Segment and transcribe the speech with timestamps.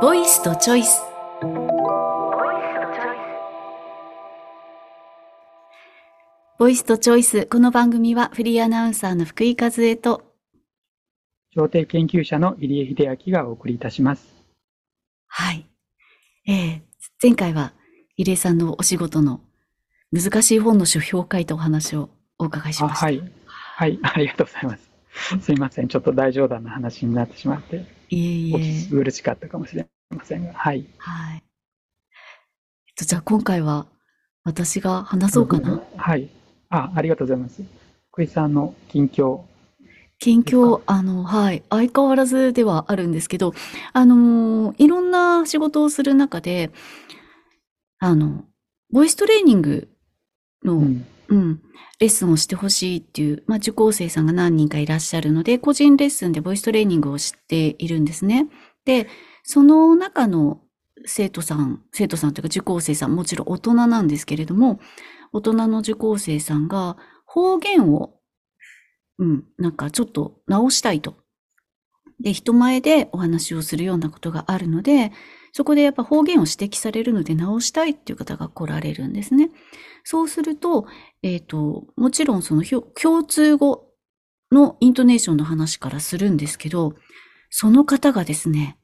[0.00, 1.02] ボイスとチョイス。
[6.56, 7.46] ボイスとチョイス。
[7.46, 10.22] この番組はフリーアナウンサーの福井和恵と、
[11.52, 14.44] 調停研究者の入江秀明がお送りいたします。
[15.26, 15.66] はい。
[16.46, 16.80] えー、
[17.20, 17.72] 前回は
[18.16, 19.40] 入江さんのお仕事の
[20.12, 23.06] 難しい本の書評会とお話をお伺いしました。
[23.06, 23.20] はい。
[23.48, 23.98] はい。
[24.04, 24.90] ありがとうございます。
[25.40, 25.88] すいません。
[25.88, 28.54] ちょっと大冗談の話になってしまって、いえいえ。
[28.54, 30.86] お聞き苦しかったかもしれませんが、はい。
[30.98, 31.36] はい。
[31.36, 33.86] えっと、じゃあ今回は
[34.44, 35.82] 私が話そうかな。
[35.96, 36.28] はい。
[36.70, 37.62] あ、ありがとうございます。
[38.10, 39.42] 福井さんの近況。
[40.18, 41.62] 近況、あの、はい。
[41.70, 43.54] 相変わらずではあるんですけど、
[43.92, 46.70] あの、いろんな仕事をする中で、
[48.00, 48.44] あの、
[48.90, 49.88] ボイストレーニング
[50.64, 51.62] の、うん、うん、
[52.00, 58.48] レッスンをしてほしいっていう、まあ、受講生さんが何人かいらっしゃるので、個人レッスンでボイストレーニングをしているんですね。
[58.84, 59.08] で、
[59.42, 60.60] その中の
[61.04, 64.80] 生徒さん、生徒さんというか受講生さん、もちろん大人なんですけれども、
[65.32, 68.14] 大人の受講生さんが方言を、
[69.18, 71.16] うん、なんかちょっと直したいと。
[72.20, 75.12] で、人前でお話をするようなことがあるので、
[75.52, 79.50] そこでやっぱ方言を指摘されるので直したいっていう方が来られるんですね。
[80.04, 80.86] そうすると、
[81.22, 83.88] えっ、ー、と、もちろんその共通語
[84.50, 86.94] のイントネーションの話からするんですけど、
[87.50, 88.78] その方がですね、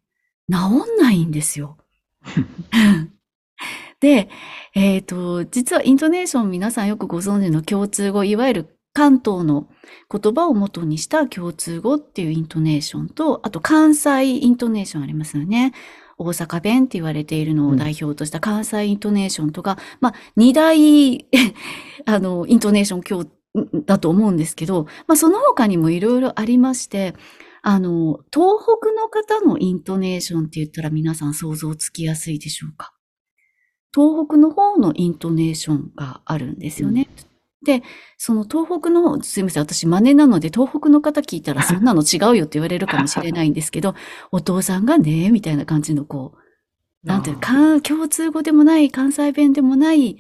[0.51, 0.57] 治
[0.93, 1.79] んないんですよ。
[4.01, 4.29] で、
[4.75, 9.69] えっ、ー、と、実はイントネーション皆さんよくご存知の共通語、いわゆる関東の
[10.11, 15.73] 言葉を元にした共通語っていうイントネーションと、あと関西イントネーションありますよね。
[16.19, 21.27] 大阪弁って言われているのを代表とした関西イントネーションとか、うん、まあ、二大
[22.07, 27.15] あの、イントネーション今日だと思うんですけど、まあ、その他にもいろいろありまして、
[27.63, 32.93] あの、東北の方のイントネーションって言ったら皆さん想像つきやすいでしょうか？
[33.95, 37.09] 東北の方のイントネーションがあるんですよね。
[37.29, 37.34] うん
[37.65, 37.83] で、
[38.19, 43.95] その東北の、すいません、私真似なので東北の方聞いたらそんなの違うよって言われるかもしれないんですけど、
[44.31, 50.19] お父さんがね、みたいな感じのこう、なんていうか、共通語でもない、関西弁でもない、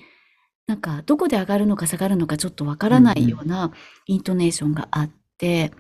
[0.67, 3.71] なんか、どこで上がるのか下がるのかちょっとわからないような
[4.07, 5.73] イントネーションがあって、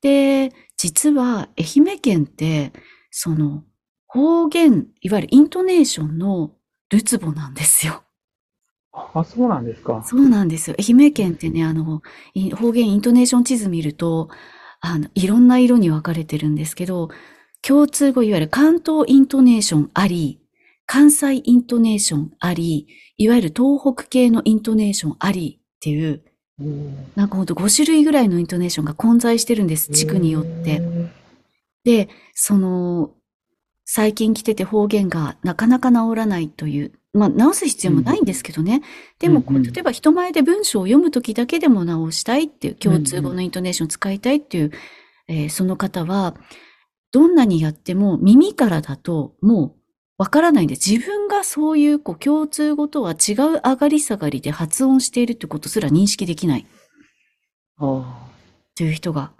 [0.00, 2.72] で、実は愛媛県って、
[3.10, 3.64] その
[4.06, 6.52] 方言、いわゆるイントネーションの
[6.90, 8.04] ルツボなんですよ。
[8.94, 10.02] あ、そうなんですか。
[10.06, 10.76] そうなんですよ。
[10.78, 12.02] 愛媛県ってね、あの、
[12.56, 14.28] 方言イントネーション地図見ると、
[14.80, 17.08] あの、いろんな色に分かれてるんですけど、
[17.62, 20.40] 共通語いわゆる関東イントネーションあり、
[20.86, 26.22] 関西イントネーションあり、いわゆる東北系のイントネーションありっていう、
[27.16, 30.82] なんかほんと5種類ぐらいのイントネーションが混在してるんです、地区によって。
[31.84, 33.12] で、その、
[33.86, 38.74] 最近来てて方言がなかなか治らないというまあ、直す必要もないんですけどね。
[38.74, 38.82] うん、
[39.18, 44.72] でも、例えば人前で文章を読むときだけでも直したいっていう、共通語のイントネーションを使いたいっていう、
[45.28, 46.34] えー、その方は、
[47.12, 49.84] どんなにやっても耳からだともう
[50.18, 56.66] わからないんで、自分がそういうこう共通語とは違う上がり下がりで発音しているってことすら認識できない。
[57.78, 58.04] と
[58.82, 59.32] いう人が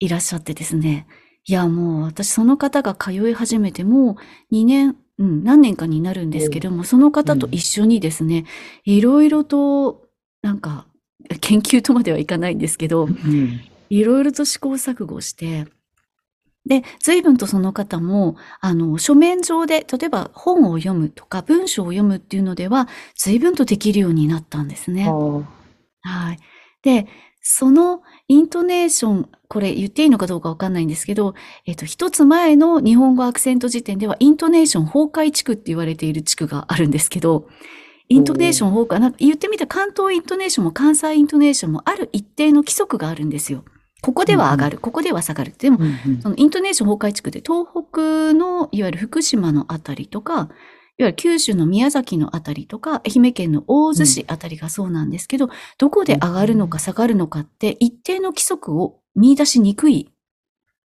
[0.00, 1.06] いらっしゃってですね。
[1.44, 4.16] いや、もう私その方が通い始めても
[4.52, 8.44] 2年、うん、何年かになるんですけども、その方と一緒にですね、
[8.84, 10.06] いろいろと、
[10.42, 10.86] なんか、
[11.40, 13.08] 研究とまではいかないんですけど、
[13.90, 15.66] いろいろと試行錯誤して、
[16.66, 25.08] で、随分とその方も、あの、書面上で、例えば本を読むとか文章を読むっていうのでは、随分とできるようになったんですね。
[26.02, 26.38] はい。
[26.82, 27.06] で、
[27.50, 37.48] そのイントネーション、これ言っていいのかどうかわかんないんですけど、えっ、と、一つ前の日本語アクセント辞典では、イントネーション崩壊地区って言われている地区があるんですけど、
[38.10, 43.64] イントネーション崩壊、なんか言ってみたら関東イントネーションも関西イントネーションもある一定の規則があるんですよ。
[44.02, 45.54] ここでは上がる、うん、ここでは下がる。
[45.56, 50.50] でも、うんうん、そのイントネーション崩壊地区で東北の、いわゆる福島のあたりとか、
[50.98, 60.10] いわゆる九州の宮崎のあたりとか、愛媛県の大洲市あたりがそうなんですけど、うん、どこで上がるのか下がるのかって一定の規則を見出しにくい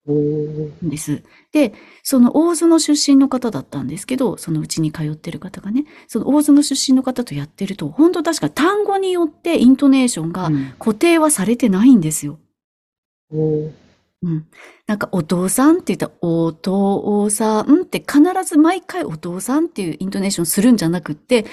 [0.09, 1.23] んです。
[1.53, 1.73] で、
[2.03, 12.37] その大洲の出身の方だったんですけど、そのうちに通ってる方がね、その大洲の出身の方とやってると、本当確か単語によってイントネーションが固定はされてないんですよ。
[13.31, 13.73] うん
[14.23, 14.47] うん。
[14.87, 21.45] なんか、お父さんって言ったら、お父さんって必ず毎回お父さんっていうイントネーションするんじゃなくって、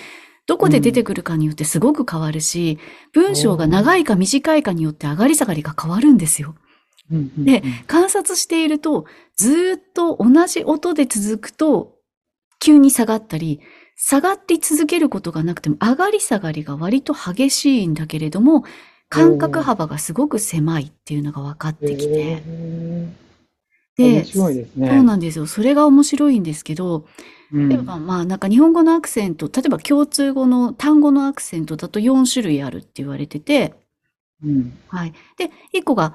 [0.47, 2.79] どこで出てくるかによってすごく変わるし、
[3.12, 6.55] 文章が長いか短いかによって上がり下がりが変わるんですよ。
[7.11, 9.06] うんうんで観察していると、
[9.37, 11.97] ずーっと同じ音で続くと、
[12.61, 13.61] 急に下がったり、
[13.97, 18.65] 下がり続けることがなくても、上がり下がりが割と激しいんだけれども、
[19.08, 22.43] 感覚幅がすごく狭いっていうのが分かってきて。
[23.96, 24.25] で、ね。
[24.25, 25.46] そうなんですよ。
[25.46, 27.06] それが面白いんですけど、
[27.52, 33.75] うん例えばまあなんか日本語のアクセント、例えば共通語の単語のアクセントだと4種類あるって言われてて、
[34.44, 35.12] うんはい。
[35.37, 36.14] で、1個が、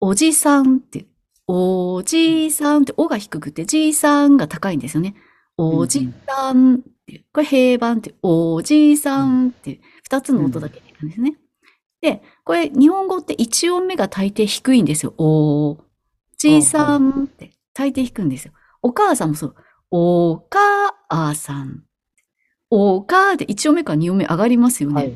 [0.00, 1.06] おじさんって、
[1.46, 5.14] おじさんって、おが低くて、じいさんが高いんですよね。
[5.56, 11.36] おじさんって、これ平板って、おじさんって、2つの音だけなんですね。
[12.00, 15.14] で、これ日本語って1音目が大抵低いんですよ。
[15.18, 15.78] お
[16.38, 18.52] じいさんって、大抵低いんですよ。
[18.82, 19.54] お母さんもそう。
[19.90, 21.84] お母さん。
[22.70, 24.94] お母で1音目から2音目上がりますよね。
[24.94, 25.12] はい。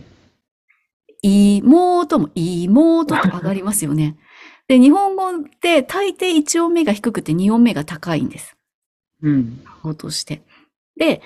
[1.22, 4.18] 妹も妹と上がりますよね。
[4.68, 8.56] で、日本語って大抵1音目が低くて2音目が高いんです。
[9.22, 9.64] うん。
[9.82, 10.42] 語として。
[10.96, 11.22] で、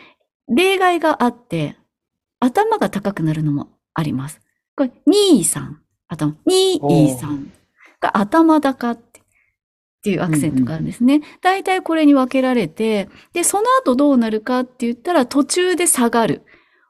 [0.49, 1.77] 例外があって、
[2.41, 4.41] 頭が高くなるのもあります。
[4.79, 5.81] これ、兄さん。
[6.07, 7.51] 頭、兄さん
[8.01, 9.19] が頭高って。
[9.19, 11.21] っていうアクセントがあるんですね。
[11.43, 16.43] 大体これに分けられて、で、その後どうなるかって言ったら途中で下がる。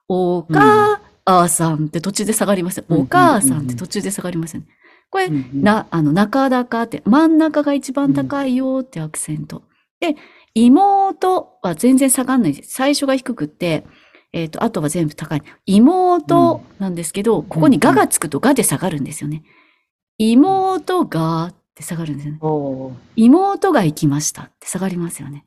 [0.06, 1.00] お母
[1.48, 2.84] さんって途中で下がりますよ。
[2.90, 4.66] うんお母さんって途中で下がりますよね。
[5.08, 9.62] これ、うんうんな、あの、中高って、真ん中が一番高いよってアクセント。
[10.00, 10.16] で、
[10.52, 12.72] 妹は全然下がんないです。
[12.72, 13.84] 最初が低くって、
[14.32, 15.42] えっ、と、あとは全部高い。
[15.66, 19.42] 妹なんですけど、ここにががつくとがで下がるんですよね。
[20.18, 22.96] 妹がって下がるんですよね。
[23.16, 25.44] 妹が行きましたって下がりますよね。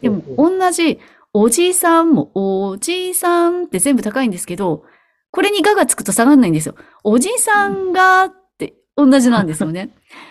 [0.00, 1.00] でも、同じ、
[1.32, 4.84] おじさんも、おじさんって全部高いんですけど、
[5.32, 6.76] これにががつくと下がんないんですよ。
[7.02, 9.90] おじさんがって同じなんですよね。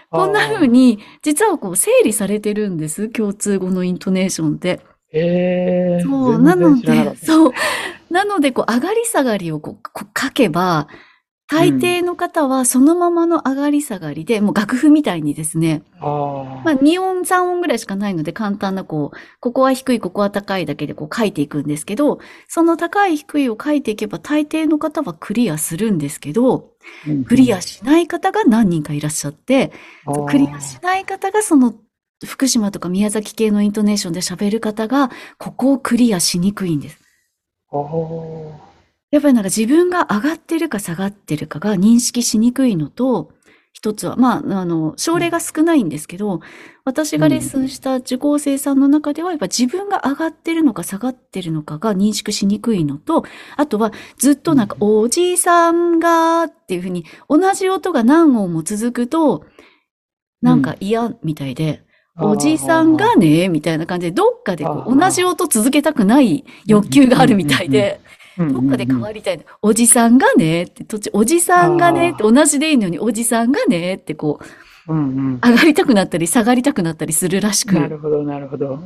[0.10, 3.10] こんな風に、実はこう整理されてるんです。
[3.10, 4.80] 共通語のイントネーションって。
[5.14, 6.04] へー。
[6.04, 7.16] そう、全なので、た。
[7.26, 7.52] そう。
[8.10, 10.88] なので、こう、上がり下がりをこうこう書けば、
[11.48, 26.72] 大抵の方はそのままの上がり下がりで、もう楽譜みたいにですね、あまあ、2音、3音ぐらいしかないので、簡単な、こう、ここは低い、ここは高いだけで、こう、書いていくんですけど、その高い、低いを書いていけば、大抵の方はクリアするんですけど、
[27.06, 27.28] あ。
[27.28, 29.72] クリアしない方が何人かいらっしゃって、
[30.08, 31.76] うんクリアしない方が、その、
[32.26, 37.02] 福島とか宮崎系のイントネーションで喋る方が、ここをクリアしにくいんです。
[39.12, 43.32] やっぱりなんか自分が上がってるか下がってるかが認識しにくいのと、
[43.74, 46.42] 一つは、まあ、あの、症例が少ないんですけど、
[46.86, 53.26] 私がレッスンした受講生さんの中では、やっぱ自分が上がってるのか下がってるのかが認識しにくいのと、
[53.58, 59.44] あとはずっとなんか、おじさんがっていうふうに、同じ音が何音も続くと、
[60.42, 61.84] なんか嫌みたいで、
[62.20, 68.00] おじさんがね、みたいな感じで、どっかでこう同じ音続けたくない欲求があるみたいで、
[68.38, 69.16] どっかで変わり。
[69.16, 69.46] りたい。
[69.62, 74.40] おじさんがねって、途中、おじさんがねって、同じでいいのに、おじさんがねって、こ
[74.88, 75.40] う、うんうん。
[75.44, 78.80] 上がりたくなったり、下がりたくなったりするらしく、っなるほど、なるほど。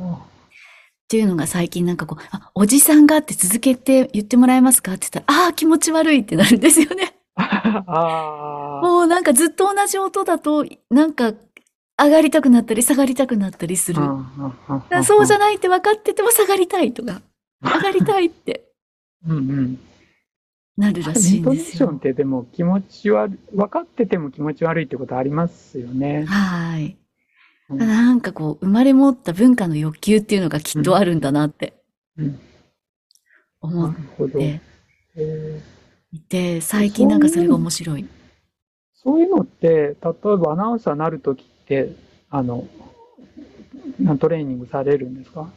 [1.08, 7.14] ていうのが最近なんかこう、あ、おじさんがって続けて言ってもらえますかって言ったら、ああー、気持ち悪いってなるんですよね。
[8.82, 11.32] もうなんかずっと同じ音だと、なんか、
[12.00, 14.00] 上がりたくなったり、下がりたくなったりする。
[15.04, 15.56] そうじゃない。
[15.56, 17.22] って分かってても下がりたいとか、
[17.62, 18.68] 上がりたいって
[19.26, 19.78] うんうん。
[20.76, 21.90] なるらしイントいんですよ。
[21.90, 26.24] ネーションってでも気持ち悪い、分かってても気持ち悪いってことありますよね。
[26.26, 26.96] はい。
[27.70, 31.74] うんなんかこう、生まれ持った文化の欲求っていうのがきっとあるんだなって
[32.16, 32.40] うん
[33.60, 33.94] 思っ。
[34.30, 34.60] て
[35.16, 38.06] えーいて、最近なんかそれが面白い。
[38.94, 39.96] そういうのって、例え
[40.38, 41.94] ばアナウンサーになるときって、
[42.30, 42.66] あの、
[44.00, 45.48] なトレーニングされるんですか？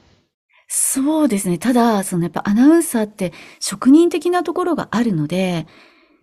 [0.68, 1.58] そうですね。
[1.58, 5.68] ただ、そのやっぱアナウンサーって職人的なところがあるので、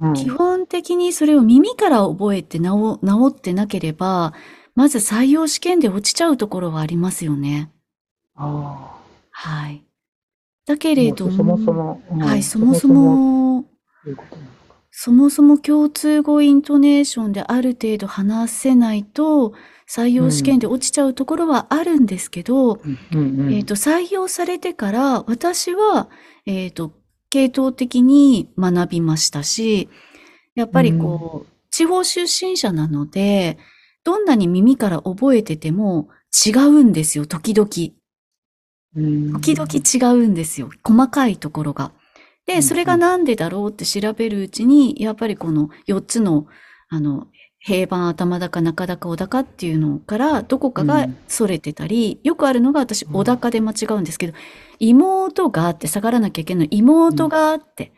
[0.00, 0.14] うん。
[0.14, 4.32] 基本的にそれを耳から覚えて治、治ってなければ、
[4.74, 7.70] まず採用試験で落ちちゃうところはありますよね。
[8.36, 8.96] あ
[9.30, 9.84] はい。
[10.66, 10.94] だけあ。
[10.94, 12.02] れどもうそもそも。
[12.10, 12.88] うんはい、そもそ。
[12.88, 13.64] も、
[14.04, 14.57] そういうことなのか。
[15.00, 19.54] そもそも共通語イントネーションである程度話せないと、
[19.88, 23.54] 採用試験で落ちちゃうところはあるんですけど、うんうんうん。
[23.54, 26.10] えっと、採用されてから、私は、
[26.46, 26.90] えっと、
[27.30, 29.88] 系統的に学びましたし、
[30.56, 33.56] やっぱりこう、地方出身者なので、
[34.02, 36.08] どんなに耳から覚えてても
[36.44, 37.68] 違うんですよ、時々。
[38.96, 40.70] うん時々違うんですよ。
[40.82, 41.92] 細かいところが。
[42.48, 46.46] うんで、それがなんでだろうって調べるうちに、やっぱりこの4つの、
[46.88, 47.28] あの、
[47.60, 54.32] 平板頭高中高小高っていうのからどこかが逸れてたり、よくあるのが私小高で間違うんですけど、
[54.78, 57.92] 妹がって下がらなきゃいけない妹がって、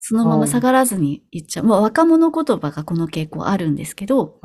[0.00, 1.66] そのまま下がらずに言っちゃう。
[1.66, 4.40] まあ若者言葉がこの傾向あるんですけど、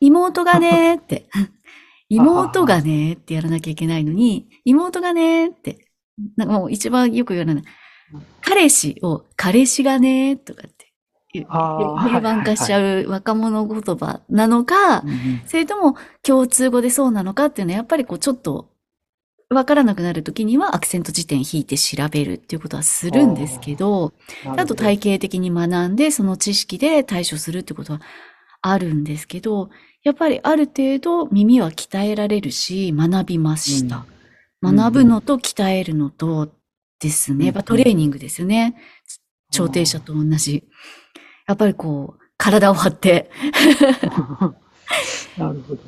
[0.00, 1.28] 妹がねーって、
[2.08, 5.90] 妹がねーってやらなきゃいけないのに、妹がねーって、
[6.36, 7.76] なんかもう一番よく言われるのは
[8.40, 10.92] 彼氏を彼氏がねーとかって
[11.32, 15.02] 言うあー平板化しちゃう若者言葉なのか、
[15.46, 18.68] それとも共通語でそうなのかっていうのはやっぱりこうちょっと
[19.48, 24.12] わからなくなるときにはアクセント辞典引いて調べるっていうことはするんですけど、
[24.56, 28.00] あと体系的に学んでその知識で対処するってことは
[28.62, 29.70] あるんですけど、
[30.02, 34.04] やっぱりある程度耳は鍛えられるし学びました。
[34.62, 34.76] うん。
[34.76, 36.48] 学ぶのと鍛えるのと
[37.00, 37.36] ですね。
[37.36, 38.76] うんやっぱトレーニングですよね。
[39.50, 40.64] 調停者と同じ。
[41.46, 43.30] やっぱりこう、体を張って
[45.38, 45.80] なるほど。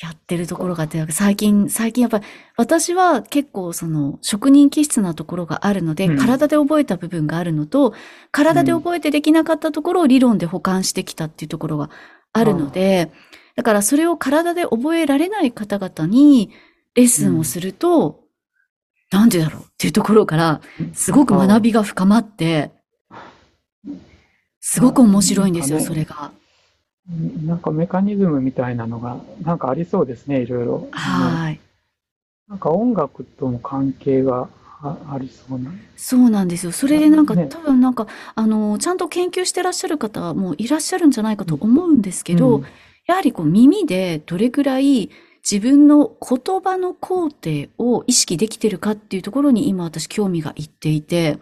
[0.00, 2.24] やってるところがあって、最近、最近やっぱり
[2.56, 7.94] 私は結構その職人気質なところがあるので、うん体で覚えた部分があるのと、
[8.30, 11.90] 体で覚えてできなかったところを理論で補完してきたっていうところが
[12.32, 13.10] あるので、
[13.56, 16.50] だからそれを体で覚えられない方々に
[16.94, 18.27] レッスンをすると、
[19.10, 19.62] なんでだろう？
[19.62, 20.60] っていうところから、
[20.92, 22.70] すごく学びが深まって、
[24.60, 26.30] すごく面白いんですよ、それが。
[27.44, 30.88] なんかメカニズムみたいなのが、なんかありそうですね、いろいろ。
[30.90, 31.60] はい。
[32.48, 34.48] なんか音楽とも関係が
[34.82, 35.70] あありそうな。
[35.96, 36.72] そうなんですよ。
[36.72, 42.64] それでなんか、ね多分なんか、あの、ちゃんと研究してらっしゃる方もいらっしゃるんじゃないかと思うんですけど、うん
[43.06, 45.08] やはりこう耳でどれぐらい
[45.42, 51.38] 自分の言葉の工程を意識できてるかっていうところに今私興味がいっていて、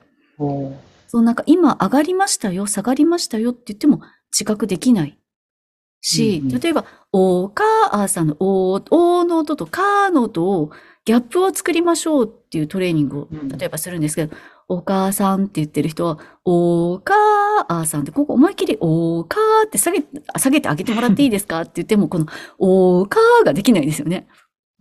[1.09, 4.00] そうなんか今上がりましたよ、下がりましたよって言っても
[4.33, 5.19] 自覚できない
[6.00, 6.61] し、うんうん。
[6.61, 10.71] 例えば、おーかーさんのおー、おーの音とかーの音を
[11.05, 13.49] ギャップを作りましょうっていうトレーニングをうん。
[13.49, 14.37] 例えばするんですけど、
[14.69, 17.17] お母さんって言ってる人は、おーかー
[17.69, 20.05] あーさんって、ここ思いっきりおーかーって下げ、
[20.39, 22.27] 下げてあげてもらっていいですかって言っても、この
[22.59, 24.27] おーかーができないですよね。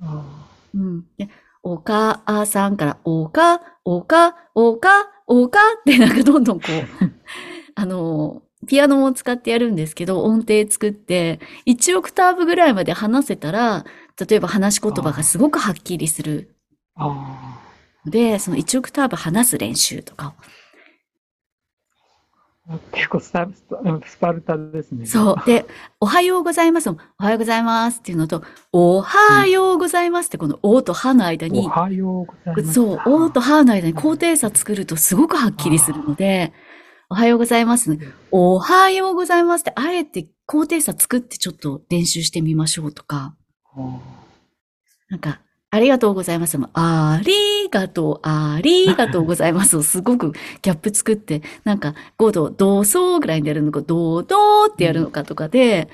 [0.02, 1.06] あうん。
[1.18, 1.30] で、
[1.64, 4.90] おかあさんから、おか、おか、おか、
[5.28, 7.12] おかってなんかどんどんこう、
[7.76, 13.86] あの、ピアノも使ってやるんですけど、音程作って、1オクターブぐらいまで話せたら、
[14.28, 17.65] 例えば話し言葉がすごくはっきりするーあ
[18.06, 20.32] ので、その1オクターブ話す練習とかを。
[20.32, 20.66] ー。
[22.92, 23.48] 結構スタ
[24.06, 25.06] スパルタですね。
[25.06, 25.46] そう。
[25.46, 25.66] で、
[26.00, 26.98] おはようございますも。
[27.20, 32.74] おはようございますっていうのと、おはようございますってこのおとはの間おに、はようございます。
[32.74, 36.54] そう、おとはの間に高低差作るとすごくはっきりするので、
[37.10, 38.00] おはようございますね。
[38.32, 43.36] おはようございますって、あえて高低差作ってちょっと練習してみましょうとか、
[45.10, 45.40] なんか、
[45.76, 46.70] ありがとうございますも。
[46.74, 55.90] ありがとう、ありがとうございますを すごくギャップ作って、なんか5度、どうそうぐらいでやるのか、どうどうってやるのかとかで、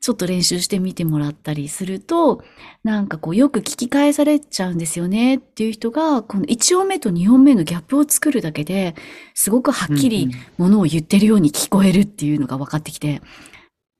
[0.00, 2.42] ちょっと練習してみてもらったりすると、
[2.82, 8.94] なんかこうよく聞き返されちゃうんですよねっていう人が、この1音目と2音目のギャップを作るだけで、
[9.34, 13.20] すごくはっきりものを言ってるように聞こえるっていうのが分かってきて、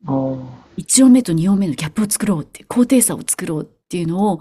[0.07, 0.41] うんうん。
[0.41, 4.41] あ1音目と2音目のギャップを作ろうって、高低差を作ろうっていうのを、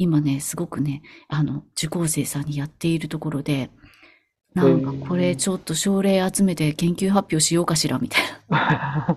[0.00, 3.68] 今ね、すごくね、あの、受講生さんにやっているところで、
[4.54, 9.08] なんかこれちょっと症例集めて研究発表しようかしらみたいな。
[9.08, 9.16] あ。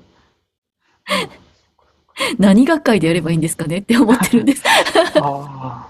[2.37, 4.63] 何学会でやればいいんですかねって思ってるんです。
[5.21, 5.87] あ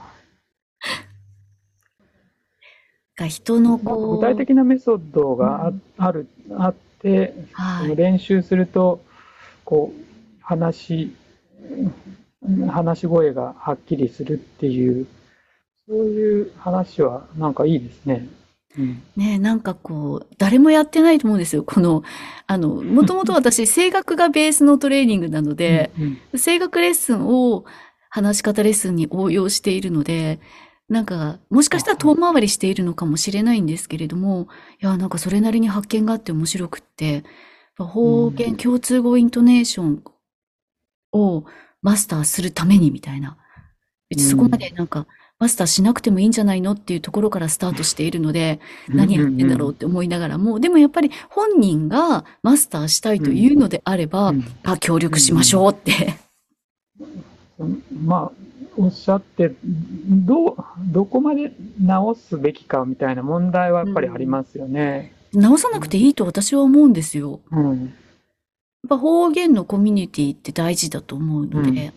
[3.15, 7.95] が人のこう、具体的なメソッドがあある、あって、はい。
[7.95, 9.03] 練習すると、
[9.65, 9.99] こう、
[10.39, 11.15] 話、
[11.63, 11.93] うん
[12.69, 15.07] 話し声がはっきりするっていう、
[15.87, 18.27] そういう話はなんかいいですね。
[18.77, 19.03] うん。
[19.15, 21.63] ねなんかこう、誰もやってないと思うんですよ。
[21.63, 22.03] この、
[22.47, 27.65] あの、もともと私、 声楽がベースのトレーニングなので、うん声楽レッスンを
[28.09, 30.39] 話し方レッスンに応用しているので、
[30.89, 34.47] なんか、もしかしたら遠回りしているのかもしれないんですけれども、
[34.81, 37.23] いや、なんかそれなりに発見があって面白くって、
[37.77, 40.03] 方うん言、共通語イントネーション
[41.11, 41.45] を
[41.83, 43.37] マスターするためにみたいな。
[44.09, 45.05] 別にそこまでなんか、
[45.39, 56.15] マスターしなくてもいいんじゃないのっていうところからスタートしているので、何やってんだろうって思いながらも、でもやっぱり本人がマスターしたいというのであれば、うんあ、協力しましょうって。
[57.59, 58.31] うんまあ、
[58.77, 60.55] おっしゃって、どう、
[60.91, 65.13] どこまで直すべきかみたいな問題はやっぱりありますよね。
[65.33, 67.41] 直さなくていいと私は思うんですよ。
[67.51, 67.93] うん。
[68.87, 71.93] ぱ方言のコミュニティって大事だと思うので、うん。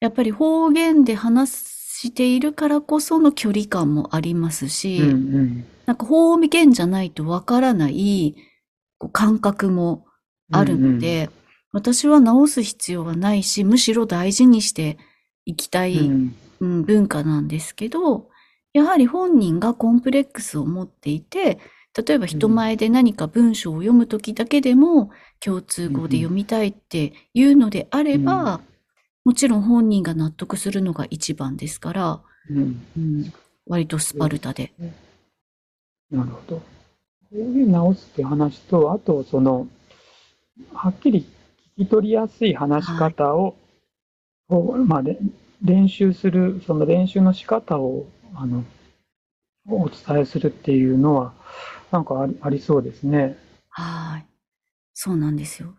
[0.00, 5.64] やっぱり方言で話しているからこその距離感もありますし、うんうん。
[5.86, 8.34] なんか方言じゃないとわからない
[9.12, 10.06] 感覚も
[10.52, 11.30] あるので、
[11.72, 14.98] 私は直す必要はないし、むしろ大事にして
[15.44, 16.36] いきたい、うん。
[16.60, 18.28] うん文化なんですけど、
[18.72, 21.58] やはり本人がコンプレックスを持っていて、
[22.06, 28.60] 例えば人前で何か文章を読むときだけでも共通語で読みたいっていうのであれば、
[29.24, 33.32] もちろん本人が納得するのが一番ですから、うんうん、
[33.66, 34.72] 割とスパルタで。
[36.10, 36.62] なるほど。
[37.32, 39.66] 方言直すっていう話と、あと、その、
[40.72, 41.26] はっきり
[41.76, 43.56] 聞き取りやすい話し方を、
[44.48, 45.18] こうまあ、れ
[45.62, 48.64] 練習する、その練習の仕方を、あの、
[49.68, 51.32] お伝えするっていうのは、
[51.90, 53.36] なんかありありそうですね。
[53.70, 54.26] はい。
[54.98, 55.74] そうなんですよ。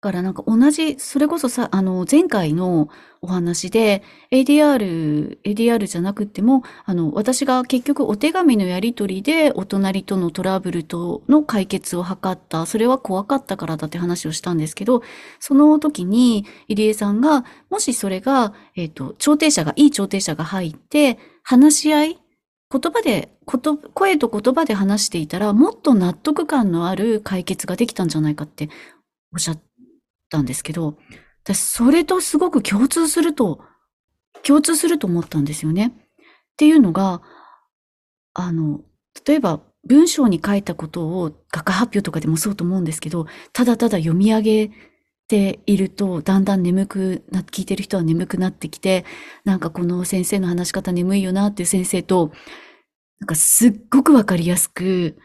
[0.00, 2.88] だからなんか同じ、それこそさ、あの、前回の
[3.20, 15.02] お話で、ADR、ADR じゃなくても、あの、私が結局お手紙のやり取りで、お隣とのトラブルとの解決を図った、それは怖かったからだって話をしたんですけど、
[15.38, 22.18] その時に、入江さんが、もしそれが、えっ、と、調停者が、いい調停者が入って、話し合い、
[22.70, 28.68] 言葉で、こと、声と言葉で話していたら、もっと納得感のある解決ができたんじゃないかって
[29.32, 29.62] おっしゃっ
[30.30, 30.98] たんですけど、
[31.44, 33.60] 私、それとすごく共通すると、
[34.42, 35.92] 共通すると思ったんですよね。
[35.96, 37.22] っていうのが、
[38.34, 38.80] あの、
[39.26, 44.70] 例えば、文章に書いたことを、学会発表とかでもそうと思うんですけど、ただただ読み上げ
[45.28, 49.04] ていると、だんだん眠くな、聞いてる人は眠くなってきて、
[49.44, 52.32] なんかこの先生の話し方眠いよなっていう先生と、
[53.18, 55.18] なんかすっごくわかりやすく、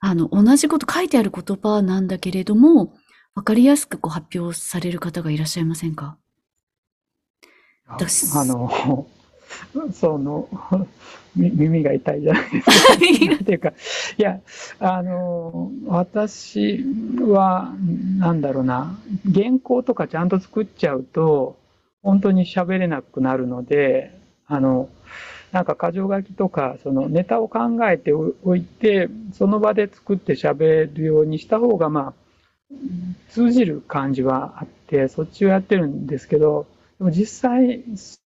[0.00, 2.94] あの、同じこと書いてある言葉なんだけれども、
[3.34, 6.18] わかりやすくこう発表される方がいらっしゃいませんか？
[7.86, 7.96] あ
[8.40, 9.06] あの、
[9.92, 10.48] その、
[11.36, 12.72] み耳が痛いじゃないですか。
[13.40, 13.72] っていうか、
[14.18, 14.40] いや、
[14.78, 16.84] あの、私
[17.20, 17.74] は、
[18.18, 18.98] なんだろうな、
[19.32, 21.56] 原稿とかちゃんと作っちゃうと、
[22.02, 24.88] 本当に喋れなくなるので、あの、
[25.52, 32.74] なんか箇条書きとか、そのネタを考えておいて、その場で作って喋るようにした方が、まあ、
[33.28, 36.66] 通じる感じはあって、そっちをやってるんですけど、
[36.98, 37.84] でも実際、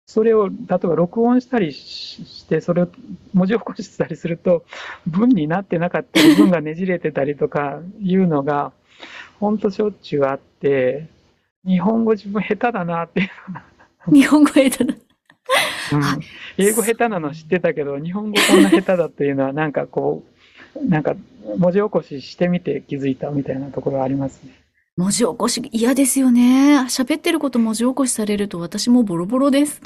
[0.07, 2.89] それを、例えば録音したりしして、それを
[3.35, 4.65] 文字起こしたりすると、
[5.07, 8.73] 文になってなかったり、文がねじれてたりとかいうのが、
[9.41, 11.09] ほんとしょっちゅうあって、
[11.67, 14.95] 日本語自分下手だなっていう日本語下手だ。
[15.93, 16.21] うんはい
[16.59, 20.25] 英語下手なの知ってたけど、日本語こんな下手だっていうのは、なんかこ
[20.77, 21.15] う、なんか
[21.59, 24.53] 文字起こししてみて気づいたみたいなところはありますね。
[24.97, 26.79] 文字起こし嫌ですよね。
[26.89, 29.83] 喋ってること文字起こしされると私もボロボロです。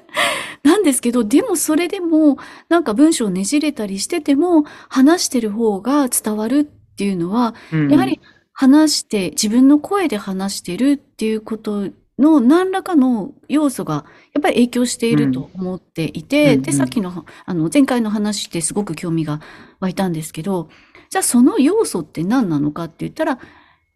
[0.64, 2.38] なんですけど、でもそれでも、
[2.70, 8.20] なんか文章ねじれたりしてても、話してる方が伝わるっていうのは、うんやはり
[8.54, 19.42] 話して、自分の声で話してるっていうことの何らかの要素がやっぱり影響していると思っていて、うんで、さっきの、あの、前回の話ってすごく興味が
[19.80, 20.70] 湧いたんですけど、
[21.10, 23.38] じゃあその要素って何なのかって言ったら、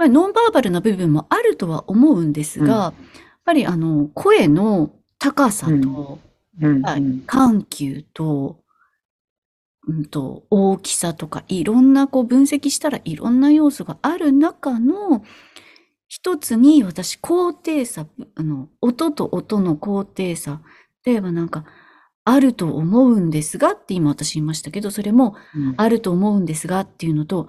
[0.03, 2.71] やっぱりノンバーバルな部分もあるとは思うんですが、うん。
[2.71, 2.95] やっ
[3.45, 6.19] ぱりあの、声の高さと、
[6.61, 7.23] うん。
[7.27, 8.59] 緩急と、
[9.87, 15.25] うんと、大きさとか、いろんな、こう、分析したらいろんな要素がある中の、
[16.09, 20.61] 一つに私、高低差、あの、音と音の高低差。
[21.05, 21.65] 例えばなんか、
[22.25, 25.75] あると思うんですがって今私言いましたけど、それも、うん。
[25.77, 27.49] あると思うんですがっていうのと、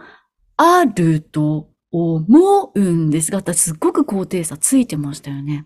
[0.58, 5.66] あると思うんですがってすっごく高低差ついてましたよね。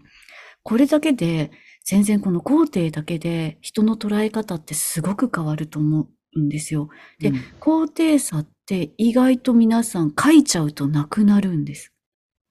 [0.61, 1.51] これだけで、
[1.85, 6.89] 全然この高低だけで人の捉え方ってすごく変わると思うんですよ。
[7.19, 11.93] でうん高低差って意外と皆さん書いちゃうとなくなるんです。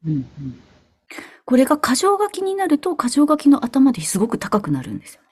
[0.07, 0.61] うんうん
[1.45, 5.29] これが箇条書きになると箇条書きの頭ですごく高くなるんですよね。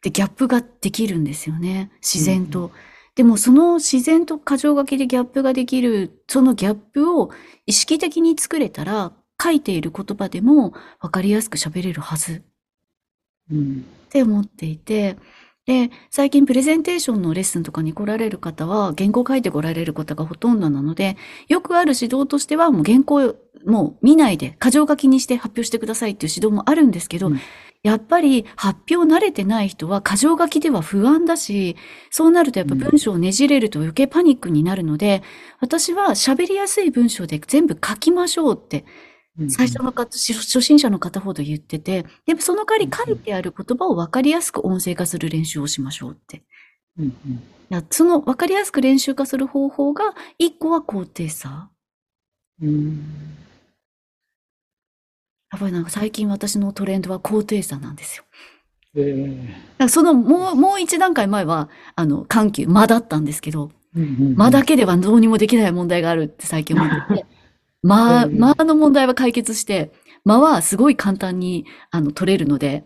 [0.00, 1.90] で、ギャップができるんですよね。
[2.00, 2.66] 自然と。
[2.66, 2.70] うん
[3.14, 7.30] でもその自然と箇条書きでギャップができる、そのギャップを
[7.66, 12.42] 意識的に作れたら、書いている言葉でも分かりやすく喋れるはず。
[13.50, 15.16] うんって思っていて、
[15.66, 21.16] で、最近プレゼンテーションのレッスンとかに来られる方は、原稿書いて来られる方がほとんどなので、
[21.48, 27.40] よくある指導としては、もう原稿もう見ないで、箇条書きにして発表してくださいっていう指導もあるんですけど、うん。
[27.82, 31.76] やっぱり発表慣れてない人は箇条書きでは不安だし、
[32.10, 35.22] そうなるとやっぱ文章をねじれると余計パニックになるので、
[35.60, 38.84] 私は喋りやすい文章で全部書きましょうって、
[39.48, 46.42] 最初の方、初心者の方ほど言ってて、でもその代わり書いてある言葉を分かりやすく音声化する練習をしましょうって。
[46.98, 47.42] うんうん
[47.90, 51.70] その分かりやすく練習化する方法が、一個は高低差。
[52.60, 53.00] うん
[55.52, 58.24] やっぱりなんか最近私のトレンドは高低差なんですよ。
[58.96, 67.26] えーだからそのもう、もう一段階前は、あの、緩急、間だったんですけど、うんうん間だけではどうにもできない問題があるって最近思ってて、
[67.82, 69.92] 間、うん間の問題は解決して、
[70.24, 72.84] 間はすごい簡単に、あの、取れるので、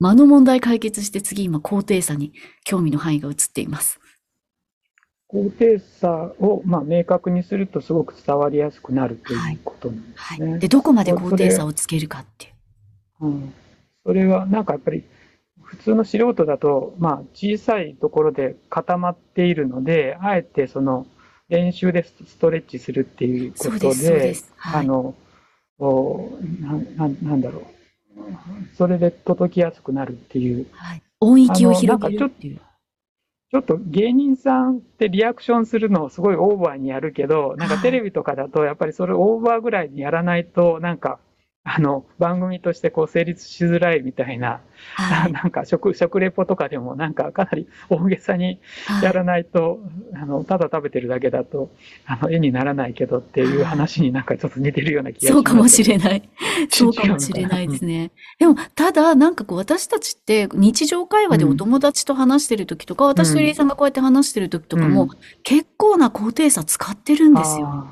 [0.00, 2.32] 間の問題解決して次今高低差に
[2.64, 4.00] 興味の範囲が移っています。
[5.32, 10.50] 高低差を、まあ、明確にするとすごく伝わりやすくなるということなんですね。
[10.50, 10.58] はい。
[10.60, 12.48] で、どこまで高低差をつけるかってい
[13.22, 13.26] う。
[13.26, 13.54] うん、
[14.04, 15.04] それはなんかやっぱり
[15.62, 21.06] 普通の素人だと、まあ、小さいところで固まっているのであえてその
[21.48, 24.80] 練習でストレッチするっていうことではい。
[24.80, 25.14] あの
[25.78, 32.60] おなななんだろうそれで届きやすくなるっていうはい、音域を広げるっていう。
[33.52, 41.20] ちょっと芸人さんってリアクションするのをすごいオーバーにやるけどなんかテレビとかだとやっぱりそれオーバーぐらいにやらないとなんか
[41.64, 44.60] あの番組としてこう成立しづらいみたいな
[44.94, 45.32] はい。
[45.32, 49.80] なんか食食レポとかでもなんかかなり大げさにはいやらないと、
[50.14, 51.70] あのただ食べてるだけだと
[52.06, 55.32] あの絵にならないけどっていう話になんかちょっと似てるような気がします。
[55.34, 56.28] そうかもしれない。
[56.70, 58.10] そうかもしれないですね。
[58.38, 65.10] でも、ただ、なんかこう、私たちって日常会話でお友達と話してる時とか、私と入江さんがこうやって話してる時とかも、うん
[65.44, 67.88] 結構な高低差使ってるんですよ。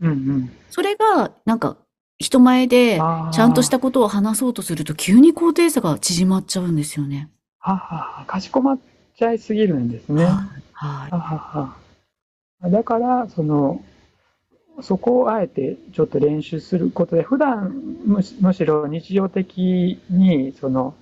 [0.00, 0.50] うんうん。
[0.70, 1.76] それが、なんか、
[2.18, 7.30] 人前でちゃんとしたことを話そうとすると、急に高低差が縮まっちゃうんですよね。
[7.58, 8.78] ははかしこまっ
[9.16, 10.24] ちゃいすぎるんですね。
[10.24, 11.10] はい。
[11.10, 11.76] はは
[12.60, 13.84] はだからその
[14.80, 17.72] そこをあえてちょっと練習することで普段
[18.04, 20.94] むしむしろ日常的にその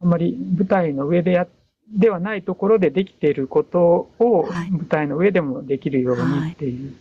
[0.00, 1.46] あんまり舞台の上でや
[1.94, 6.94] ではないところでできていることをはい舞台の上でもできるようにっていう、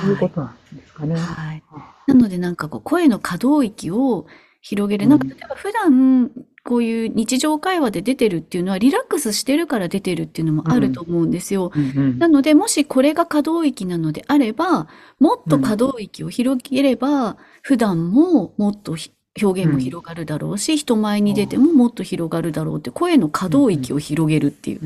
[0.00, 1.16] そういうことなんですかね。
[1.16, 1.62] はい。
[2.06, 4.26] なのでなんかこう声の可動域を
[4.60, 5.06] 広げる。
[5.06, 6.30] なんかうん例えば普段
[6.64, 11.70] こういう日常会話で出てるっていうのはリラックスしてるから出てるっていうのもあると思うんですよ。
[11.74, 14.88] うんうんなのでもしこれが可動域なのであれば、
[15.20, 24.80] もっと可動域を広げれば、普段ももっとひ表現も広がるだろうし、人前に出てももっと広がるだろうって声の可動域を広げるっていう、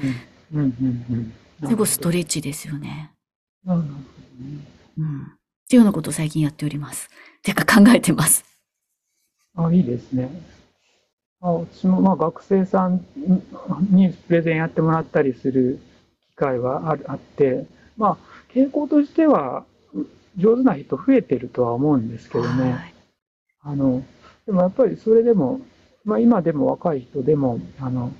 [0.54, 1.32] うんうんうんうん
[1.68, 3.10] すごいストレッチですよね。
[3.64, 4.69] なるほどね
[5.00, 5.22] うん。
[5.22, 5.26] っ
[5.68, 7.08] ていうようなことを最近やっております。
[7.42, 8.44] てか考えてます。
[9.56, 10.30] あ、いいですね。
[11.40, 13.04] あ私もまあ学生さん
[13.90, 15.80] にプレゼンやってもらったりする
[16.32, 18.18] 機会はあるあって、まあ
[18.52, 20.04] 傾向としてはう
[20.36, 22.72] 上手な人増えてるとは思うんですけどね。
[22.72, 22.94] はい
[23.62, 24.02] あの、
[24.46, 25.60] でもやっぱりそれでも、
[26.04, 28.12] まあ今でも若い人でも、あの、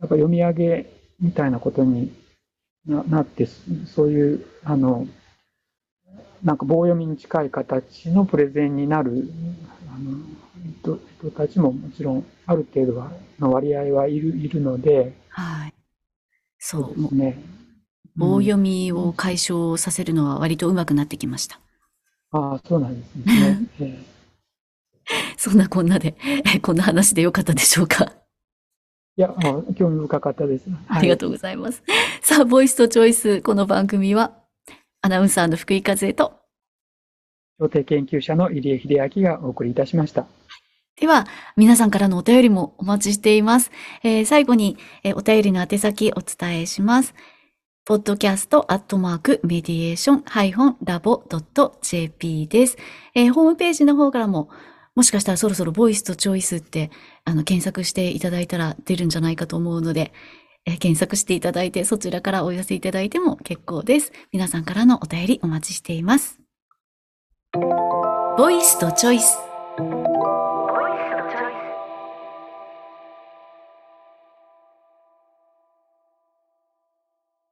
[0.00, 2.12] やっぱ読み上げみたいなことに
[2.86, 5.06] ななって、そそういう、あの、
[6.42, 9.30] なんか棒読みに近い形のプレゼンになる
[9.88, 10.18] あの
[10.82, 15.74] 人人たちももちろんある程度はの割合はいるいるので、はい。
[16.58, 17.42] そう、ですね。
[18.16, 21.60] 棒読みを解消させるのは割と上手くなってきました。
[22.32, 23.68] ああ、そうなんですね。
[23.80, 24.10] ええ
[25.36, 26.16] そんなこんなで、
[26.54, 28.12] え こんな話でよかったでしょうか？
[29.16, 30.70] いや、あ興味深かったです。
[30.70, 30.72] う。
[30.88, 31.82] ありがとうございます。
[32.22, 34.39] さあ、ボイスとチョイス、この番組は、
[35.02, 36.34] アナウンサーの福井和恵と、
[37.58, 40.26] 予定研究者の入江秀明がお送りいたしました。
[41.00, 43.70] では、皆さんからのお便りもお待ちしています。
[44.02, 47.14] えー最後に、えーお便りの宛先お伝えします。
[47.88, 52.76] podcast アットマークメディエーションハイフォンラボドット JP です、
[53.14, 54.50] えーホームページの方からも、
[54.94, 56.90] もしかしたらそろそろボイスとチョイスって、
[57.24, 60.12] あの、検索していただいたら出るんじゃないかと思うので、
[60.66, 64.12] えー検索していただいて、そちらからお寄せいただいても結構です。
[64.32, 66.40] 皆さんからのお便りお待ちしています。
[68.38, 69.38] ボイスとチョイス。